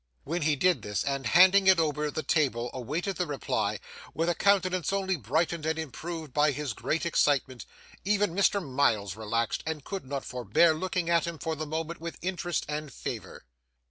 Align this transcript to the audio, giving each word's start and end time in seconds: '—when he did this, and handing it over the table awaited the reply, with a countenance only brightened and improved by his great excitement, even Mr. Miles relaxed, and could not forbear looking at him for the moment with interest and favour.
'—when 0.23 0.41
he 0.41 0.55
did 0.55 0.81
this, 0.81 1.03
and 1.03 1.27
handing 1.27 1.67
it 1.67 1.77
over 1.77 2.09
the 2.09 2.23
table 2.23 2.71
awaited 2.73 3.17
the 3.17 3.27
reply, 3.27 3.79
with 4.15 4.27
a 4.29 4.33
countenance 4.33 4.91
only 4.91 5.15
brightened 5.15 5.63
and 5.63 5.77
improved 5.77 6.33
by 6.33 6.49
his 6.49 6.73
great 6.73 7.05
excitement, 7.05 7.67
even 8.03 8.33
Mr. 8.35 8.59
Miles 8.67 9.15
relaxed, 9.15 9.61
and 9.63 9.83
could 9.83 10.07
not 10.07 10.25
forbear 10.25 10.73
looking 10.73 11.07
at 11.07 11.27
him 11.27 11.37
for 11.37 11.55
the 11.55 11.67
moment 11.67 12.01
with 12.01 12.17
interest 12.23 12.65
and 12.67 12.91
favour. 12.91 13.45